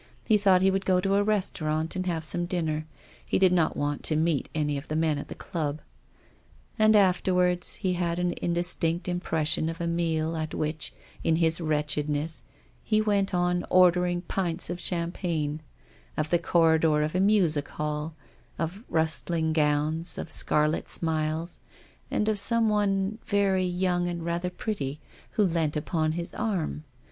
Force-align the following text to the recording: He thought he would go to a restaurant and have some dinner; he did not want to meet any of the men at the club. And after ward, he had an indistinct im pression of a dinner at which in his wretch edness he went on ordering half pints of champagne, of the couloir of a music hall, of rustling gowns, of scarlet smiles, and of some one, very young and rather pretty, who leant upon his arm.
He 0.25 0.35
thought 0.35 0.63
he 0.63 0.71
would 0.71 0.83
go 0.83 0.99
to 0.99 1.13
a 1.13 1.23
restaurant 1.23 1.95
and 1.95 2.07
have 2.07 2.25
some 2.25 2.47
dinner; 2.47 2.87
he 3.23 3.37
did 3.37 3.53
not 3.53 3.77
want 3.77 4.01
to 4.05 4.15
meet 4.15 4.49
any 4.55 4.75
of 4.75 4.87
the 4.87 4.95
men 4.95 5.19
at 5.19 5.27
the 5.27 5.35
club. 5.35 5.79
And 6.79 6.95
after 6.95 7.35
ward, 7.35 7.63
he 7.77 7.93
had 7.93 8.17
an 8.17 8.33
indistinct 8.41 9.07
im 9.07 9.19
pression 9.19 9.69
of 9.69 9.79
a 9.79 9.85
dinner 9.85 10.35
at 10.39 10.55
which 10.55 10.91
in 11.23 11.35
his 11.35 11.61
wretch 11.61 11.97
edness 11.97 12.41
he 12.81 12.99
went 12.99 13.31
on 13.35 13.63
ordering 13.69 14.21
half 14.21 14.27
pints 14.27 14.69
of 14.71 14.79
champagne, 14.79 15.61
of 16.17 16.31
the 16.31 16.39
couloir 16.39 17.03
of 17.03 17.13
a 17.13 17.19
music 17.19 17.67
hall, 17.67 18.15
of 18.57 18.83
rustling 18.89 19.53
gowns, 19.53 20.17
of 20.17 20.31
scarlet 20.31 20.89
smiles, 20.89 21.59
and 22.09 22.27
of 22.27 22.39
some 22.39 22.69
one, 22.69 23.19
very 23.27 23.63
young 23.65 24.07
and 24.07 24.25
rather 24.25 24.49
pretty, 24.49 24.99
who 25.33 25.43
leant 25.43 25.77
upon 25.77 26.13
his 26.13 26.33
arm. 26.33 26.85